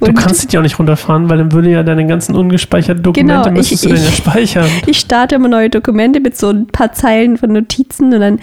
[0.00, 3.34] du Und kannst die auch nicht runterfahren, weil dann würde ja deine ganzen ungespeicherten Dokumente
[3.42, 4.66] Genau, müsstest ich- du dann ja ich- speichern.
[4.86, 8.38] ich starte immer neue Dokumente mit so ein paar Zeilen von Notizen und dann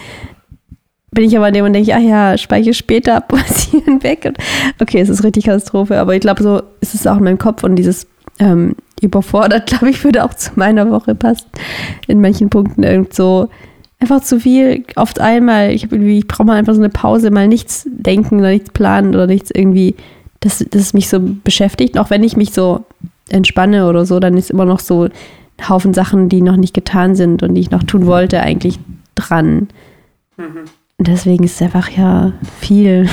[1.12, 4.24] bin ich aber an dem und denke, ich, ah ja, speichere später ab, passieren weg.
[4.26, 4.36] Und
[4.80, 7.62] okay, es ist richtig Katastrophe, aber ich glaube, so ist es auch in meinem Kopf
[7.64, 8.06] und dieses
[8.40, 11.46] ähm, überfordert, glaube ich, würde auch zu meiner Woche passen.
[12.06, 13.48] In manchen Punkten irgend so
[14.00, 15.70] einfach zu viel auf einmal.
[15.70, 18.70] Ich habe irgendwie, ich brauche mal einfach so eine Pause, mal nichts denken oder nichts
[18.70, 19.94] planen oder nichts irgendwie,
[20.40, 21.98] dass das mich so beschäftigt.
[21.98, 22.84] Auch wenn ich mich so
[23.30, 27.14] entspanne oder so, dann ist immer noch so ein Haufen Sachen, die noch nicht getan
[27.14, 28.78] sind und die ich noch tun wollte, eigentlich
[29.14, 29.68] dran.
[30.98, 33.08] Und deswegen ist es einfach ja viel.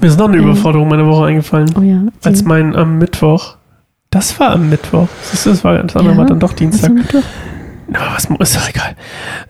[0.00, 0.44] Mir ist noch eine Ähm.
[0.44, 1.74] Überforderung meiner Woche eingefallen.
[1.78, 2.02] Oh ja.
[2.24, 3.57] Als mein am Mittwoch.
[4.10, 5.08] Das war am Mittwoch.
[5.32, 6.92] Du, das war das andere Ja, war dann doch Dienstag.
[6.92, 7.22] Mittwoch?
[7.92, 8.96] Aber was ist doch egal.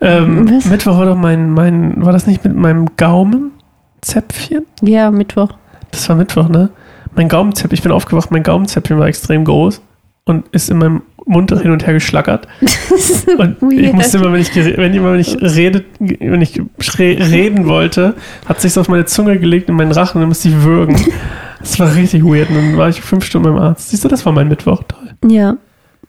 [0.00, 0.64] Ähm, Was?
[0.66, 4.64] Mittwoch war doch mein, mein, war das nicht mit meinem Gaumenzäpfchen?
[4.82, 5.50] Ja, Mittwoch.
[5.90, 6.70] Das war Mittwoch, ne?
[7.14, 9.80] Mein Gaumenzäpfchen, ich bin aufgewacht, mein Gaumenzäpfchen war extrem groß
[10.24, 12.48] und ist in meinem Mund hin und her geschlackert.
[13.38, 18.14] Und ich musste immer, wenn ich, wenn immer, wenn ich redet, wenn ich reden wollte,
[18.46, 20.96] hat sich auf meine Zunge gelegt in meinen Rachen und dann musste ich würgen.
[21.60, 22.50] Das war richtig weird.
[22.50, 23.90] Und dann war ich fünf Stunden beim Arzt.
[23.90, 24.82] Siehst du, das war mein Mittwoch.
[24.86, 25.30] Toll.
[25.30, 25.56] Ja.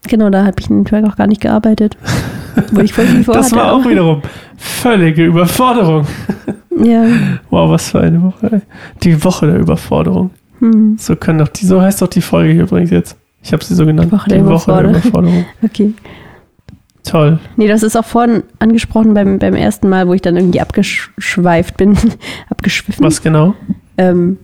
[0.07, 1.97] Genau, da habe ich den Track auch gar nicht gearbeitet.
[2.71, 3.43] Wo ich voll viel vorhatte.
[3.43, 4.21] Das war auch wiederum
[4.57, 6.05] völlige Überforderung.
[6.81, 7.05] Ja.
[7.49, 8.51] Wow, was für eine Woche.
[8.51, 8.61] Ey.
[9.03, 10.31] Die Woche der Überforderung.
[10.59, 10.97] Hm.
[10.97, 13.17] So können doch die, so heißt doch die Folge hier übrigens jetzt.
[13.41, 14.11] Ich habe sie so genannt.
[14.11, 14.95] Die Woche der die Woche der Überforderung.
[14.95, 15.45] Überforderung.
[15.61, 15.93] Okay.
[17.03, 17.39] Toll.
[17.55, 21.77] Nee, das ist auch vorhin angesprochen beim, beim ersten Mal, wo ich dann irgendwie abgeschweift
[21.77, 21.97] bin.
[22.49, 23.03] Abgeschwiffen.
[23.03, 23.55] Was genau?
[23.97, 24.37] ähm,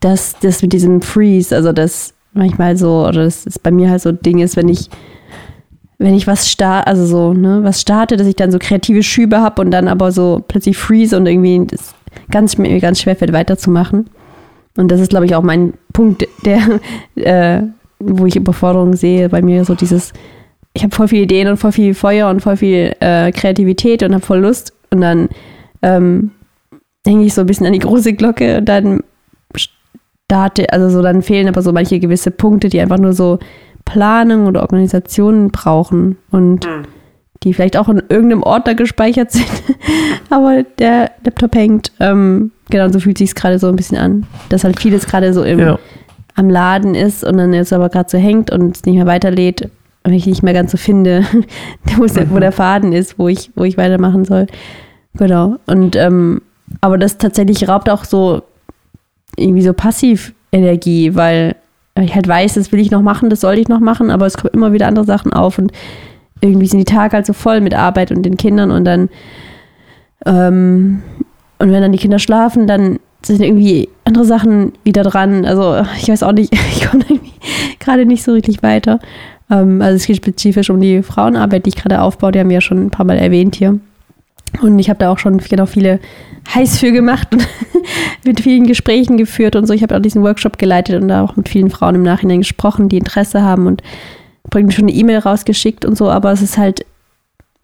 [0.00, 4.02] dass das mit diesem Freeze, also das manchmal so, oder das ist bei mir halt
[4.02, 4.90] so ein Ding ist, wenn ich,
[5.98, 9.40] wenn ich was starte, also so, ne, was starte, dass ich dann so kreative Schübe
[9.40, 11.94] habe und dann aber so plötzlich freeze und irgendwie das
[12.30, 14.10] ganz, mir ganz schwer fällt, weiterzumachen.
[14.76, 16.80] Und das ist, glaube ich, auch mein Punkt, der,
[17.16, 17.62] äh,
[17.98, 20.12] wo ich Überforderung sehe, bei mir so dieses,
[20.74, 24.12] ich habe voll viele Ideen und voll viel Feuer und voll viel äh, Kreativität und
[24.12, 25.30] habe voll Lust und dann
[25.80, 26.32] ähm,
[27.06, 29.00] hänge ich so ein bisschen an die große Glocke und dann
[30.30, 33.38] starte, also so dann fehlen aber so manche gewisse Punkte, die einfach nur so
[33.84, 36.66] Planung oder Organisation brauchen und
[37.42, 39.46] die vielleicht auch in irgendeinem Ordner gespeichert sind,
[40.30, 41.92] aber der Laptop hängt.
[42.00, 45.44] Ähm, genau, so fühlt sich gerade so ein bisschen an, dass halt vieles gerade so
[45.44, 45.78] im Ja.
[46.34, 49.70] am Laden ist und dann jetzt aber gerade so hängt und es nicht mehr weiterlädt,
[50.02, 51.24] wenn ich nicht mehr ganz so finde,
[51.96, 54.46] wo, der, wo der Faden ist, wo ich, wo ich weitermachen soll.
[55.14, 55.56] Genau.
[55.66, 56.42] Und ähm,
[56.80, 58.42] aber das tatsächlich raubt auch so
[59.36, 61.56] irgendwie so Passivenergie, weil
[62.00, 64.36] ich halt weiß, das will ich noch machen, das sollte ich noch machen, aber es
[64.36, 65.72] kommen immer wieder andere Sachen auf und
[66.40, 69.08] irgendwie sind die Tage halt so voll mit Arbeit und den Kindern und dann
[70.26, 71.02] ähm,
[71.58, 75.44] und wenn dann die Kinder schlafen, dann sind irgendwie andere Sachen wieder dran.
[75.44, 77.32] Also ich weiß auch nicht, ich komme irgendwie
[77.78, 78.98] gerade nicht so richtig weiter.
[79.50, 82.32] Ähm, also es geht spezifisch um die Frauenarbeit, die ich gerade aufbaue.
[82.32, 83.78] Die haben wir ja schon ein paar Mal erwähnt hier.
[84.62, 86.00] Und ich habe da auch schon genau viele
[86.54, 87.46] heiß für gemacht und
[88.24, 89.74] mit vielen Gesprächen geführt und so.
[89.74, 92.88] Ich habe auch diesen Workshop geleitet und da auch mit vielen Frauen im Nachhinein gesprochen,
[92.88, 93.82] die Interesse haben und
[94.50, 96.10] bringt schon eine E-Mail rausgeschickt und so.
[96.10, 96.86] Aber es ist halt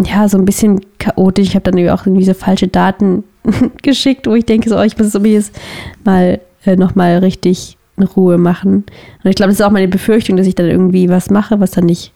[0.05, 1.49] ja so ein bisschen chaotisch.
[1.49, 3.25] Ich habe dann auch irgendwie so falsche Daten
[3.83, 5.59] geschickt, wo ich denke, so, oh, ich muss es irgendwie jetzt
[6.05, 8.85] mal äh, nochmal richtig in Ruhe machen.
[9.23, 11.73] Und ich glaube, das ist auch meine Befürchtung, dass ich dann irgendwie was mache, was
[11.73, 12.13] dann nicht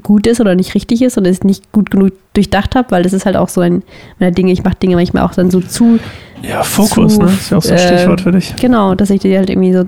[0.00, 3.12] gut ist oder nicht richtig ist und es nicht gut genug durchdacht habe, weil das
[3.12, 3.82] ist halt auch so ein
[4.18, 5.98] meiner Dinge, ich mache Dinge manchmal auch dann so zu.
[6.42, 7.26] Ja, Fokus, zu, ne?
[7.26, 8.54] Das ist ja auch so ein äh, Stichwort für dich.
[8.56, 9.84] Genau, dass ich dir halt irgendwie so,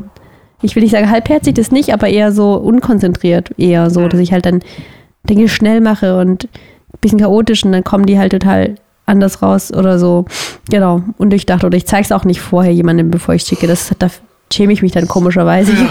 [0.63, 4.09] ich will nicht sagen halbherzig, das nicht, aber eher so unkonzentriert, eher so, mhm.
[4.09, 4.61] dass ich halt dann
[5.29, 8.77] Dinge schnell mache und ein bisschen chaotisch und dann kommen die halt total
[9.09, 10.27] anders raus oder so.
[10.71, 11.65] Genau, undurchdacht.
[11.65, 13.67] Oder ich zeige es auch nicht vorher jemandem, bevor ich schicke.
[13.67, 14.09] Das, da
[14.53, 15.73] schäme ich mich dann komischerweise.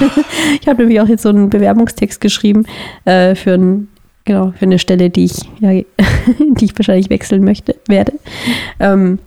[0.61, 2.65] Ich habe nämlich auch jetzt so einen Bewerbungstext geschrieben
[3.05, 3.89] äh, für, ein,
[4.27, 5.71] genau, für eine Stelle, die ich, ja,
[6.39, 8.13] die ich wahrscheinlich wechseln möchte, werde.
[8.79, 9.17] Ähm,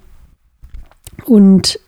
[1.27, 1.81] und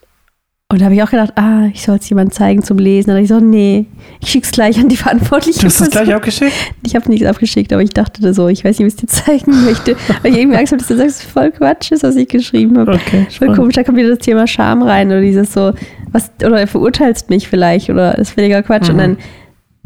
[0.72, 3.10] und da habe ich auch gedacht, ah, ich soll es jemandem zeigen zum Lesen.
[3.10, 3.84] Und ich so, nee,
[4.22, 5.60] ich schicke es gleich an die Verantwortliche.
[5.60, 6.54] Du hast es gleich abgeschickt?
[6.82, 9.06] Ich habe nichts abgeschickt, aber ich dachte so, ich weiß nicht, wie ich es dir
[9.06, 9.96] zeigen möchte.
[10.22, 12.92] Weil ich irgendwie Angst habe, dass du sagst, voll Quatsch ist, was ich geschrieben habe.
[12.92, 15.74] Okay, voll komisch, da kommt wieder das Thema Scham rein oder dieses so,
[16.10, 18.88] was, oder verurteilst mich vielleicht oder ist völliger Quatsch.
[18.88, 18.94] Mhm.
[18.94, 19.16] Und dann,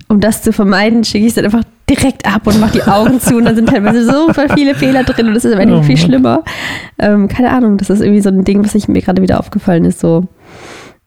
[0.06, 3.20] um das zu vermeiden, schicke ich es dann einfach direkt ab und mache die Augen
[3.20, 5.82] zu und dann sind teilweise so viele Fehler drin und das ist am Ende oh,
[5.82, 6.42] viel schlimmer.
[6.98, 9.84] Ähm, keine Ahnung, das ist irgendwie so ein Ding, was ich mir gerade wieder aufgefallen
[9.84, 10.24] ist, so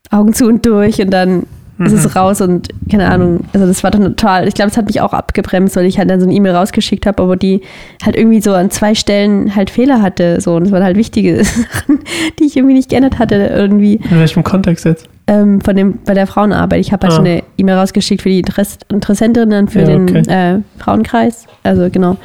[0.10, 1.44] Augen zu und durch und dann
[1.80, 1.86] mhm.
[1.86, 2.12] ist es mhm.
[2.12, 3.46] raus und keine Ahnung.
[3.54, 6.10] Also das war dann total, ich glaube, es hat mich auch abgebremst, weil ich halt
[6.10, 7.62] dann so eine E-Mail rausgeschickt habe, aber die
[8.04, 10.40] halt irgendwie so an zwei Stellen halt Fehler hatte.
[10.42, 12.00] So, und das waren halt wichtige Sachen,
[12.40, 13.96] die ich irgendwie nicht geändert hatte irgendwie.
[13.96, 15.10] In welchem Kontext jetzt?
[15.30, 16.80] Ähm, von dem, bei der Frauenarbeit.
[16.80, 17.22] Ich habe halt ah.
[17.22, 20.22] eine E-Mail rausgeschickt für die Interess Interessentinnen für ja, okay.
[20.24, 21.46] den äh, Frauenkreis.
[21.64, 22.18] Also genau.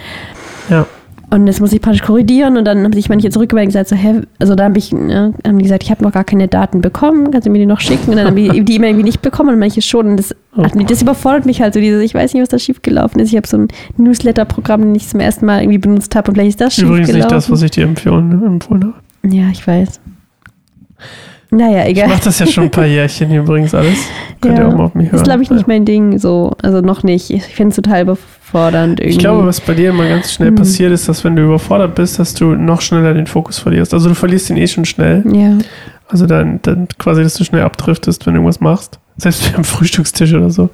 [0.70, 0.86] Ja.
[1.34, 3.96] Und das muss ich praktisch korrigieren und dann haben sich manche zurückgemeldet und gesagt, so,
[3.96, 6.80] hä, also da habe ich, ne, haben die gesagt, ich habe noch gar keine Daten
[6.80, 8.10] bekommen, kannst du mir die noch schicken?
[8.10, 10.06] Und dann haben die die E-Mail irgendwie nicht bekommen und manche schon.
[10.06, 10.62] Und das, oh.
[10.86, 13.30] das überfordert mich halt so, dieses, ich weiß nicht, was da schiefgelaufen ist.
[13.30, 16.50] Ich habe so ein Newsletter-Programm, das ich zum ersten Mal irgendwie benutzt habe und vielleicht
[16.50, 17.02] ist das schiefgelaufen.
[17.02, 19.34] Übrigens nicht das, was ich dir empfohlen, empfohlen habe.
[19.34, 20.00] Ja, ich weiß.
[21.54, 22.06] Naja, egal.
[22.06, 24.08] Ich mache das ja schon ein paar Jährchen übrigens alles.
[24.40, 25.16] Könnt ja, ihr auch mal auf mich hören.
[25.16, 26.52] Ist, glaube ich, nicht mein Ding so.
[26.62, 27.30] Also noch nicht.
[27.30, 29.16] Ich finde es total überfordernd irgendwie.
[29.16, 30.56] Ich glaube, was bei dir immer ganz schnell hm.
[30.56, 33.94] passiert ist, dass wenn du überfordert bist, dass du noch schneller den Fokus verlierst.
[33.94, 35.24] Also du verlierst ihn eh schon schnell.
[35.32, 35.58] Ja.
[36.08, 38.98] Also dann, dann quasi, dass du schnell abdriftest, wenn du irgendwas machst.
[39.16, 40.70] Selbst am Frühstückstisch oder so.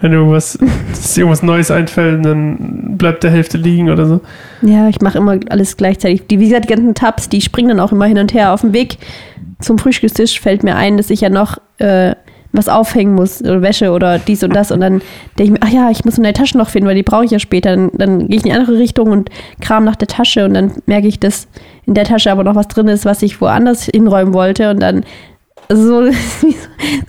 [0.00, 0.58] Wenn irgendwas,
[1.16, 4.20] irgendwas Neues einfällt, dann bleibt der Hälfte liegen oder so.
[4.62, 6.26] Ja, ich mache immer alles gleichzeitig.
[6.28, 8.60] Die, wie gesagt, die ganzen Tabs, die springen dann auch immer hin und her auf
[8.60, 8.98] dem Weg
[9.60, 12.14] zum Frühstückstisch fällt mir ein, dass ich ja noch äh,
[12.52, 14.70] was aufhängen muss, oder Wäsche oder dies und das.
[14.70, 15.02] Und dann
[15.38, 17.30] denke ich mir, ach ja, ich muss eine Tasche noch finden, weil die brauche ich
[17.30, 17.70] ja später.
[17.70, 20.72] Dann, dann gehe ich in die andere Richtung und kram nach der Tasche und dann
[20.86, 21.48] merke ich, dass
[21.86, 24.70] in der Tasche aber noch was drin ist, was ich woanders hinräumen wollte.
[24.70, 25.04] Und dann
[25.68, 26.12] so, so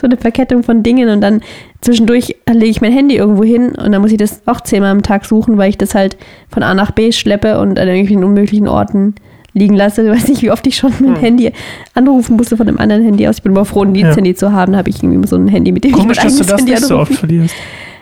[0.03, 1.41] eine Verkettung von Dingen und dann
[1.81, 5.03] zwischendurch lege ich mein Handy irgendwo hin und dann muss ich das auch zehnmal am
[5.03, 6.17] Tag suchen, weil ich das halt
[6.49, 9.15] von A nach B schleppe und an irgendwelchen unmöglichen Orten
[9.53, 10.03] liegen lasse.
[10.03, 11.21] Ich weiß nicht, wie oft ich schon mein hm.
[11.21, 11.51] Handy
[11.93, 13.37] anrufen musste von einem anderen Handy aus.
[13.37, 14.35] Ich bin immer froh, ein Diensthandy ja.
[14.35, 14.73] zu haben.
[14.73, 16.59] Da habe ich irgendwie so ein Handy, mit dem Komisch, ich mein dass du das
[16.59, 17.55] Handy nicht so oft verlierst.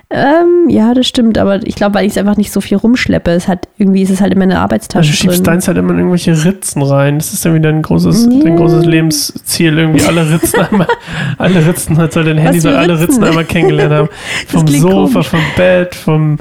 [0.10, 3.32] Ähm, ja, das stimmt, aber ich glaube, weil ich es einfach nicht so viel rumschleppe,
[3.32, 5.00] es hat irgendwie ist es halt in meine Arbeitstasche.
[5.00, 5.44] Also du schiebst drin.
[5.44, 7.18] deins halt immer in irgendwelche Ritzen rein.
[7.18, 8.42] Das ist irgendwie dein großes, nee.
[8.42, 10.88] dein großes Lebensziel, irgendwie alle Ritzen einmal,
[11.38, 14.10] alle Ritzen, halt soll dein Handy soll alle Ritzen einmal kennengelernt haben.
[14.48, 15.28] vom Sofa, komisch.
[15.28, 16.38] vom Bett, vom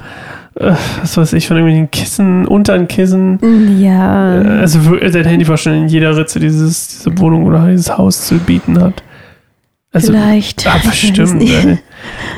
[0.59, 3.39] was weiß ich, von irgendwelchen Kissen, unter ein Kissen.
[3.79, 4.41] Ja.
[4.41, 8.27] Äh, also dein Handy war schon in jeder Ritze dieses, diese Wohnung oder dieses Haus
[8.27, 9.03] zu bieten hat.
[9.93, 10.69] Also, Vielleicht.
[10.85, 11.43] Bestimmt.
[11.43, 11.79] Ey.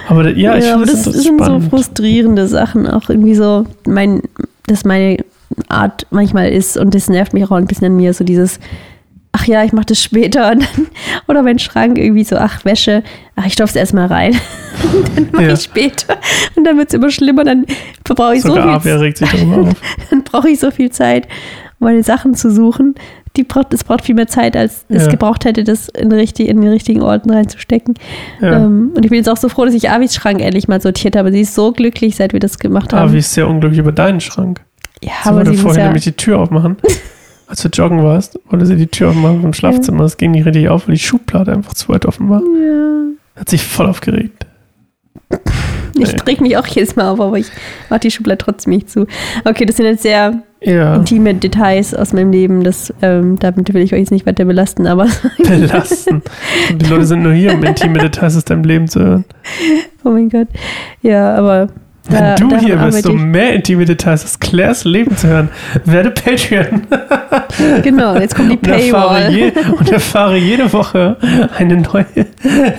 [0.08, 4.22] Aber ja, ich ja, aber das, das sind so frustrierende Sachen, auch irgendwie so, mein,
[4.66, 5.18] dass meine
[5.68, 8.60] Art manchmal ist und das nervt mich auch ein bisschen an mir, so dieses,
[9.38, 10.86] ach ja, ich mache das später und dann,
[11.28, 13.02] oder mein Schrank irgendwie so, ach Wäsche,
[13.36, 14.36] ach ich stopfe es erstmal rein.
[15.14, 15.52] dann mache ja.
[15.52, 16.16] ich später
[16.56, 17.64] und dann wird es immer schlimmer, dann
[18.04, 19.00] brauche ich so viel Zeit.
[19.00, 19.74] Regt sich dann,
[20.10, 21.26] dann brauche ich so viel Zeit,
[21.78, 22.94] um meine Sachen zu suchen,
[23.36, 25.10] die braucht, es braucht viel mehr Zeit, als es Ja.
[25.10, 27.94] gebraucht hätte, das in, richtig, in den richtigen Orten reinzustecken.
[28.40, 28.56] Ja.
[28.64, 31.14] Ähm, und ich bin jetzt auch so froh, dass ich Avis Schrank endlich mal sortiert
[31.14, 31.30] habe.
[31.30, 33.10] Sie ist so glücklich, seit wir das gemacht haben.
[33.10, 34.60] Avi ist sehr unglücklich über deinen Schrank.
[35.02, 36.78] ja, Sie aber wollte sie vorhin ja, nämlich die Tür aufmachen.
[37.48, 40.02] Als du joggen warst, wollte sie die Tür aufmachen vom Schlafzimmer.
[40.02, 42.40] Das ging nicht richtig auf, weil die Schublade einfach zu weit offen war.
[42.42, 43.40] ja.
[43.40, 44.46] Hat sich voll aufgeregt.
[45.98, 46.20] Ich Nee.
[46.26, 47.46] reg mich auch jedes Mal auf, aber ich
[47.90, 49.06] mache die Schublade trotzdem nicht zu.
[49.44, 52.64] Okay, das sind jetzt sehr Ja, intime Details aus meinem Leben.
[52.64, 55.06] Das, ähm, damit will ich euch jetzt nicht weiter belasten, aber
[55.38, 56.22] belasten.
[56.72, 59.24] Die Leute sind nur hier, um intime Details aus deinem Leben zu hören.
[60.04, 60.48] oh mein Gott.
[61.02, 61.68] Ja, aber.
[62.08, 65.48] Wenn da- du hier bist, um mehr intime Details aus Claires Leben zu hören,
[65.84, 66.82] werde Patreon.
[67.82, 69.32] Genau, jetzt kommt die Und erfahre, Paywall.
[69.34, 71.16] je, und erfahre jede Woche
[71.56, 72.04] eine neue.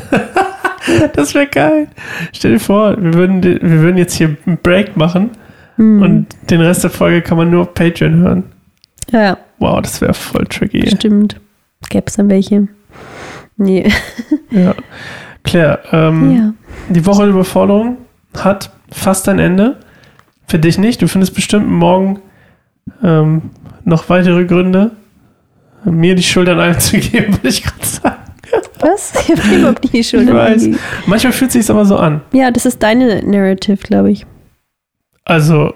[1.14, 1.88] das wäre geil.
[2.34, 5.32] Stell dir vor, wir würden, wir würden jetzt hier einen Break machen
[5.76, 6.02] Hm.
[6.02, 8.44] und den Rest der Folge kann man nur auf Patreon hören.
[9.12, 10.90] ja, ja, Wow, das wäre voll tricky.
[10.90, 11.40] stimmt.
[11.90, 12.68] Gäbe es dann welche?
[13.58, 13.90] Nee.
[14.52, 14.74] Ja.
[15.44, 16.54] Claire, ähm, ja.
[16.94, 17.98] die Woche der Überforderung
[18.38, 19.78] hat fast ein Ende.
[20.48, 21.02] Für dich nicht.
[21.02, 22.20] Du findest bestimmt morgen
[23.04, 23.52] ähm,
[23.86, 24.92] noch weitere Gründe,
[25.86, 28.16] mir die Schuld an allem zu geben, würde ich gerade sagen.
[28.80, 29.14] Was?
[29.28, 30.28] Ich habe überhaupt nicht die Schuld.
[30.28, 30.70] Ich weiß.
[31.06, 32.22] Manchmal fühlt es sich aber so an.
[32.32, 34.26] Ja, das ist deine Narrative, glaube ich.
[35.26, 35.74] Also,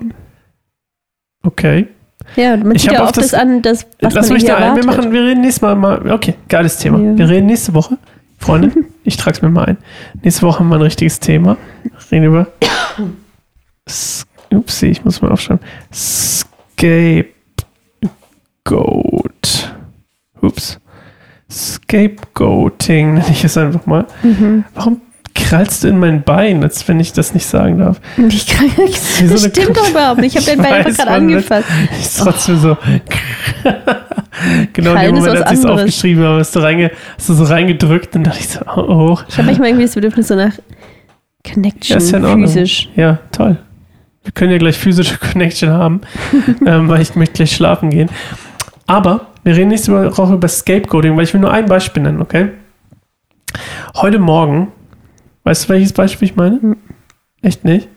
[1.44, 1.88] okay.
[2.36, 4.76] Ja, man Ich sieht ja oft das- das an, das, was Lass mich da ein.
[4.78, 6.12] Wir, machen, wir reden nächstes Mal mal.
[6.12, 7.00] Okay, geiles Thema.
[7.00, 7.18] Ja.
[7.18, 7.98] Wir reden nächste Woche.
[8.44, 8.72] Freunde,
[9.04, 9.78] ich trage es mir mal ein.
[10.22, 11.58] Nächste Woche haben wir ein richtiges Thema.
[12.12, 12.48] Reden über.
[14.52, 15.64] Upsi, ich muss mal aufschreiben.
[15.94, 17.34] Scapegoat.
[20.42, 20.80] Ups.
[21.50, 24.06] Scapegoating nenne ich es einfach mal.
[24.24, 24.66] Mhm.
[24.74, 25.02] Warum
[25.54, 28.02] krallst du in mein Bein, als wenn ich das nicht sagen darf?
[28.28, 30.36] Ich kann, das Wie so eine stimmt doch überhaupt nicht.
[30.36, 31.68] Ich habe Ich dein Bein einfach gerade angefasst.
[31.92, 32.76] Ist trotzdem so.
[34.74, 37.44] genau in dem Moment, als ich es aufgeschrieben habe, hast du, reinge, hast du so
[37.44, 39.20] reingedrückt und dachte ich so, oh, oh.
[39.28, 40.54] Ich habe manchmal irgendwie das Bedürfnis so nach
[41.48, 42.90] Connection, Ja, ist ja physisch.
[42.96, 43.58] Ja, toll.
[44.24, 46.02] Wir können ja gleich physische Connection haben,
[46.66, 48.10] ähm, weil ich möchte gleich schlafen gehen.
[48.88, 52.50] Aber wir reden nächste Woche über Scapegoating, weil ich will nur ein Beispiel nennen, okay?
[53.96, 54.70] Heute Morgen,
[55.44, 56.62] weißt du, welches Beispiel ich meine?
[56.62, 56.78] Hm.
[57.42, 57.90] Echt nicht?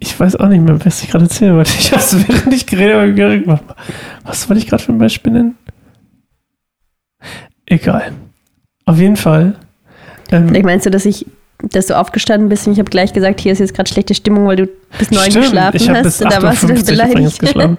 [0.00, 1.70] Ich weiß auch nicht mehr, was ich gerade erzählen wollte.
[1.78, 3.60] Ich habe es während ich geredet habe.
[4.24, 5.56] Was wollte ich gerade für ein Beispiel nennen?
[7.64, 8.12] Egal.
[8.84, 9.54] Auf jeden Fall.
[10.30, 11.26] Ähm, Vielleicht meinst du, dass ich,
[11.62, 14.46] dass du aufgestanden bist und ich habe gleich gesagt, hier ist jetzt gerade schlechte Stimmung,
[14.46, 16.80] weil du bis neun geschlafen ich habe hast bis und da warst du dann 8.50
[16.80, 17.40] Uhr übrigens beleidigt.
[17.40, 17.78] geschlafen.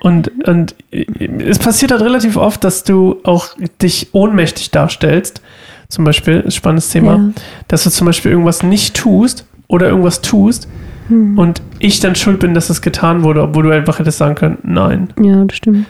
[0.00, 5.40] Und, und es passiert halt relativ oft, dass du auch dich ohnmächtig darstellst.
[5.88, 7.28] Zum Beispiel, ist ein spannendes Thema, Ja.
[7.68, 10.68] dass du zum Beispiel irgendwas nicht tust oder irgendwas tust
[11.08, 11.38] Hm.
[11.38, 14.58] und ich dann schuld bin, dass es getan wurde, obwohl du einfach hättest sagen können,
[14.62, 15.12] nein.
[15.20, 15.86] Ja, das stimmt.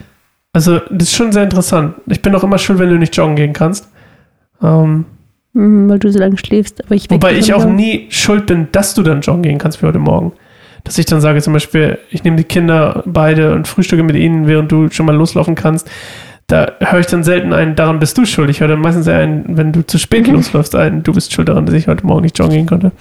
[0.53, 1.95] Also, das ist schon sehr interessant.
[2.07, 3.89] Ich bin auch immer schuld, wenn du nicht joggen gehen kannst.
[4.63, 5.05] Ähm,
[5.57, 6.85] Mhm, weil du so lange schläfst.
[6.85, 9.87] Aber ich Wobei ich auch nie schuld bin, dass du dann joggen gehen kannst wie
[9.87, 10.33] heute Morgen.
[10.83, 14.49] Dass ich dann sage zum Beispiel, ich nehme die Kinder beide und frühstücke mit ihnen,
[14.49, 15.89] während du schon mal loslaufen kannst.
[16.47, 18.51] Da höre ich dann selten ein, daran bist du schuld.
[18.51, 20.35] Ich höre dann meistens eher ein, wenn du zu spät Mhm.
[20.35, 22.93] losläufst, ein, du bist schuld daran, dass ich heute Morgen nicht joggen gehen konnte.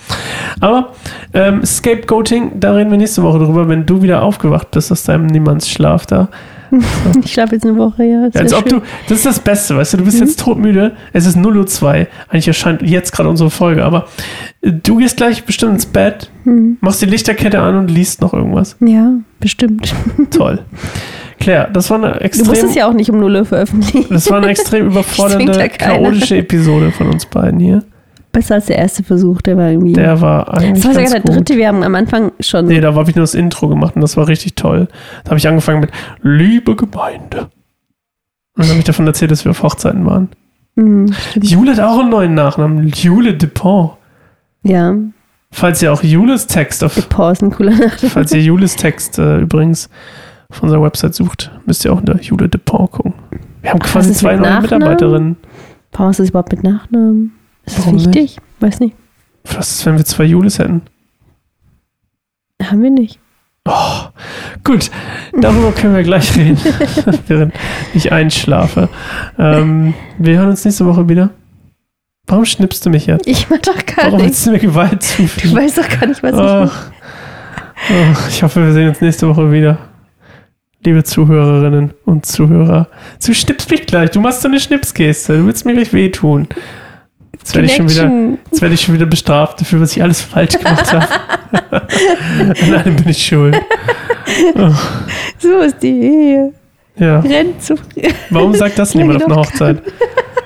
[0.62, 0.94] Aber
[1.34, 5.26] ähm, Scapegoating, da reden wir nächste Woche drüber, wenn du wieder aufgewacht bist aus deinem
[5.28, 6.30] Niemandsschlaf da.
[7.24, 8.26] Ich schlafe jetzt eine Woche, ja.
[8.30, 8.80] das Ja, als ob schön.
[8.80, 10.26] du, das ist das Beste, weißt du, du bist Mhm.
[10.26, 14.08] jetzt todmüde, es ist 0.02 Uhr, eigentlich erscheint jetzt gerade unsere Folge, aber
[14.62, 16.78] äh, du gehst gleich bestimmt ins Bett, Mhm.
[16.82, 18.76] machst die Lichterkette an und liest noch irgendwas.
[18.80, 19.94] Ja, bestimmt.
[20.32, 20.60] Toll.
[21.40, 24.06] Claire, das war eine Du extrem, musst es ja auch nicht um 0 Uhr veröffentlichen.
[24.14, 27.84] das war eine extrem überfordernde, chaotische Episode von uns beiden hier.
[28.32, 29.94] Besser als der erste Versuch, der war irgendwie.
[29.94, 31.36] Der war eigentlich das war sogar der gut.
[31.36, 31.58] dritte.
[31.58, 32.66] Wir haben am Anfang schon.
[32.66, 34.88] Nee, da habe ich nur das Intro gemacht und das war richtig toll.
[35.24, 35.92] Da habe ich angefangen mit
[36.24, 37.42] Liebe Gemeinde.
[38.56, 40.30] Und dann habe ich davon erzählt, dass wir auf Hochzeiten waren.
[40.76, 41.14] Mhm.
[41.42, 43.92] Jule hat auch einen neuen Nachnamen, Jule Dupont.
[44.64, 44.96] Ja,
[45.56, 48.00] Falls ihr auch Jules Text auf, Pause, ein cooler Nacht.
[48.00, 49.88] falls ihr Jules Text äh, übrigens
[50.54, 53.14] auf unserer Website sucht, müsst ihr auch unter Jule Dupont gucken.
[53.62, 54.80] Wir haben quasi zwei mit neue Nachnamen?
[54.80, 55.38] Mitarbeiterinnen.
[55.94, 57.34] Warum ist das überhaupt mit Nachnamen?
[57.66, 58.08] Ist das Warum nicht?
[58.08, 58.38] wichtig?
[58.60, 58.96] Weiß nicht.
[59.46, 60.82] Was ist, wenn wir zwei Jules hätten?
[62.62, 63.20] Haben wir nicht.
[63.68, 64.04] Oh,
[64.64, 64.92] gut,
[65.40, 66.58] darüber können wir gleich reden,
[67.28, 67.54] während
[67.94, 68.90] ich einschlafe.
[69.40, 71.30] Ähm, wir hören uns nächste Woche wieder.
[72.28, 73.26] Warum schnippst du mich jetzt?
[73.28, 75.56] Ich mach doch gar Warum willst du mir Gewalt Du zufügen?
[75.56, 76.92] weißt doch gar nicht, was ich Ach,
[78.14, 79.78] ach, ich hoffe, wir sehen uns nächste Woche wieder.
[80.86, 82.88] Liebe Zuhörerinnen und Zuhörer.
[83.26, 84.12] Du schnippst mich gleich.
[84.12, 85.38] Du machst so eine Schnipsgeste.
[85.38, 86.48] Du willst mir gleich wehtun.
[87.32, 88.12] Jetzt werde ich, schon wieder,
[88.52, 91.08] jetzt werde ich schon wieder bestraft dafür, was ich alles falsch gemacht habe.
[92.74, 93.60] Allem bin ich schuld.
[95.40, 96.54] So ist die Ehe.
[96.98, 97.20] Ja.
[97.20, 97.76] rennt zu.
[98.30, 99.36] Warum sagt das niemand auf einer.
[99.38, 99.82] Hochzeit?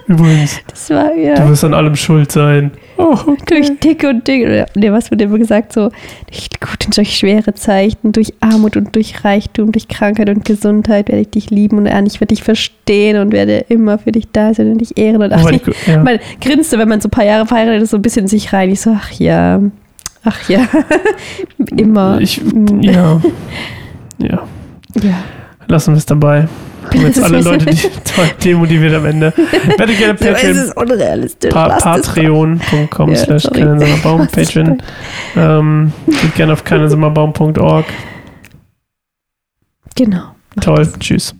[0.07, 1.49] Übrigens, Das war, du ja.
[1.49, 2.71] wirst an allem schuld sein.
[2.97, 4.65] Oh, Durch dicke und dicke.
[4.73, 5.73] Nee, was wird immer gesagt?
[5.73, 5.89] So,
[6.29, 11.09] durch gute und durch schwere Zeichen, durch Armut und durch Reichtum, durch Krankheit und Gesundheit
[11.09, 14.29] werde ich dich lieben und ernst, ich werde dich verstehen und werde immer für dich
[14.31, 15.21] da sein und dich ehren.
[15.21, 16.01] Und ach, Aber ich, ja.
[16.01, 18.53] man grinste, wenn man so ein paar Jahre verheiratet ist, so ein bisschen in sich
[18.53, 18.69] rein.
[18.69, 19.61] Ich so, ach ja,
[20.23, 20.65] ach ja,
[21.75, 22.21] immer.
[22.21, 22.41] Ich,
[22.81, 23.21] ja.
[24.19, 24.41] Ja.
[25.03, 25.23] ja.
[25.67, 26.47] Lassen wir es dabei.
[26.87, 27.77] Haben jetzt Das alle Leute, die
[28.43, 29.33] demotiviert am Ende.
[29.77, 31.53] Werdet gerne Patreon, ist unrealistisch.
[31.53, 34.81] pa patreon.com Ja, slash es Patreon.
[35.35, 37.85] Ähm, geht gerne auf keinesommerbaum.org.
[39.95, 40.35] Genau.
[40.61, 41.35] Toll, tschüss.